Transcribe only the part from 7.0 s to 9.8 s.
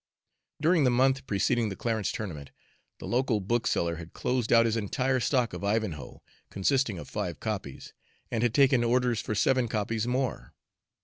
five copies, and had taken orders for seven